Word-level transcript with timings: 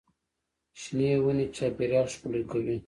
شنې 0.81 1.09
ونې 1.23 1.45
چاپېریال 1.55 2.07
ښکلی 2.13 2.41
کوي. 2.51 2.77